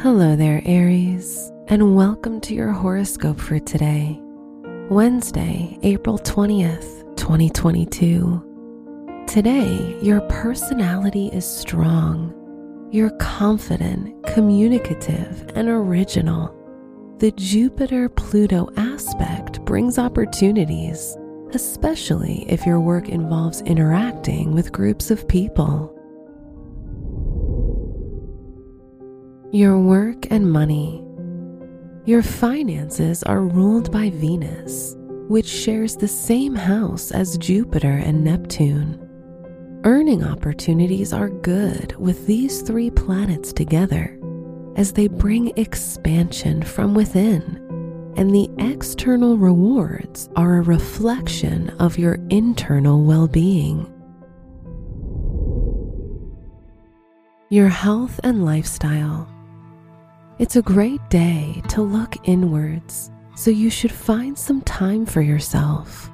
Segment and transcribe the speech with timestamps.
[0.00, 4.20] Hello there, Aries, and welcome to your horoscope for today,
[4.90, 9.24] Wednesday, April 20th, 2022.
[9.26, 12.34] Today, your personality is strong.
[12.92, 16.54] You're confident, communicative, and original.
[17.16, 21.16] The Jupiter Pluto aspect brings opportunities,
[21.52, 25.95] especially if your work involves interacting with groups of people.
[29.52, 31.04] Your work and money.
[32.04, 34.96] Your finances are ruled by Venus,
[35.28, 39.00] which shares the same house as Jupiter and Neptune.
[39.84, 44.18] Earning opportunities are good with these three planets together
[44.74, 47.62] as they bring expansion from within,
[48.16, 53.90] and the external rewards are a reflection of your internal well being.
[57.48, 59.35] Your health and lifestyle.
[60.38, 66.10] It's a great day to look inwards, so you should find some time for yourself.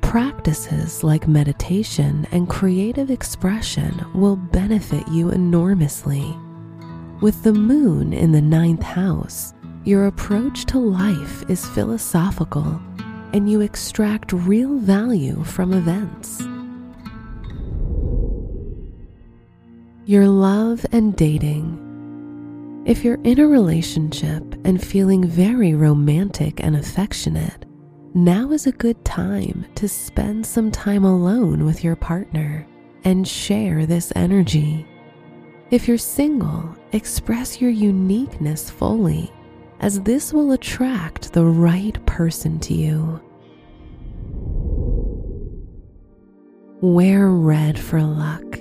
[0.00, 6.34] Practices like meditation and creative expression will benefit you enormously.
[7.20, 9.52] With the moon in the ninth house,
[9.84, 12.80] your approach to life is philosophical
[13.34, 16.40] and you extract real value from events.
[20.06, 21.81] Your love and dating.
[22.84, 27.64] If you're in a relationship and feeling very romantic and affectionate,
[28.12, 32.66] now is a good time to spend some time alone with your partner
[33.04, 34.84] and share this energy.
[35.70, 39.32] If you're single, express your uniqueness fully,
[39.78, 43.20] as this will attract the right person to you.
[46.80, 48.58] Wear red for luck.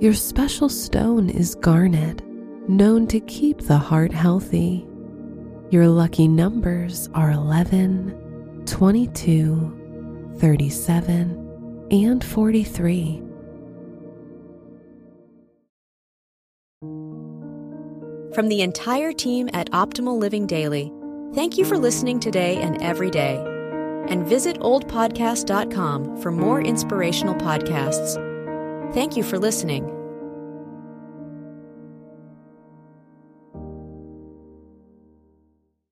[0.00, 2.22] Your special stone is garnet
[2.68, 4.86] known to keep the heart healthy.
[5.70, 13.22] Your lucky numbers are 11, 22, 37, and 43.
[18.36, 20.92] From the entire team at Optimal Living Daily,
[21.34, 23.36] thank you for listening today and every day.
[24.08, 28.22] And visit oldpodcast.com for more inspirational podcasts.
[28.92, 29.95] Thank you for listening.